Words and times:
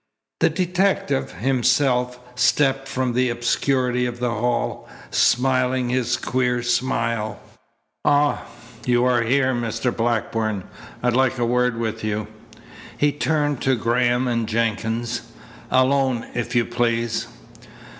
The 0.39 0.49
detective, 0.49 1.31
himself, 1.31 2.19
stepped 2.33 2.87
from 2.87 3.13
the 3.13 3.29
obscurity 3.29 4.07
of 4.07 4.17
the 4.19 4.31
hall, 4.31 4.89
smiling 5.11 5.89
his 5.89 6.17
queer 6.17 6.63
smile. 6.63 7.39
"Ah! 8.03 8.45
You 8.83 9.03
are 9.05 9.21
here, 9.21 9.53
Mr. 9.53 9.95
Blackburn! 9.95 10.63
I'd 11.03 11.15
like 11.15 11.37
a 11.37 11.45
word 11.45 11.77
with 11.77 12.03
you." 12.03 12.25
He 12.97 13.11
turned 13.11 13.61
to 13.61 13.75
Graham 13.75 14.27
and 14.27 14.49
Jenkins. 14.49 15.21
"Alone, 15.69 16.25
if 16.33 16.55
you 16.55 16.65
please." 16.65 17.27